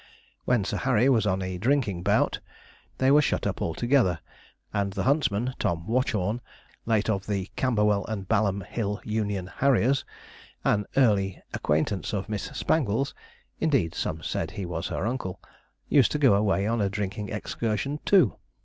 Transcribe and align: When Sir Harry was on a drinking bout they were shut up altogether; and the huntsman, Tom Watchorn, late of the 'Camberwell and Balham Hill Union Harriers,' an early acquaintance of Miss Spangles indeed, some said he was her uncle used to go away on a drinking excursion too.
When 0.45 0.63
Sir 0.63 0.77
Harry 0.77 1.09
was 1.09 1.27
on 1.27 1.43
a 1.43 1.59
drinking 1.59 2.01
bout 2.01 2.39
they 2.97 3.11
were 3.11 3.21
shut 3.21 3.45
up 3.45 3.61
altogether; 3.61 4.17
and 4.73 4.91
the 4.93 5.03
huntsman, 5.03 5.53
Tom 5.59 5.85
Watchorn, 5.85 6.41
late 6.87 7.07
of 7.07 7.27
the 7.27 7.51
'Camberwell 7.55 8.05
and 8.07 8.27
Balham 8.27 8.61
Hill 8.65 8.99
Union 9.03 9.45
Harriers,' 9.45 10.03
an 10.63 10.87
early 10.97 11.39
acquaintance 11.53 12.13
of 12.13 12.29
Miss 12.29 12.45
Spangles 12.51 13.13
indeed, 13.59 13.93
some 13.93 14.23
said 14.23 14.49
he 14.49 14.65
was 14.65 14.87
her 14.87 15.05
uncle 15.05 15.39
used 15.87 16.11
to 16.13 16.17
go 16.17 16.33
away 16.33 16.65
on 16.65 16.81
a 16.81 16.89
drinking 16.89 17.29
excursion 17.29 17.99
too. 18.03 18.37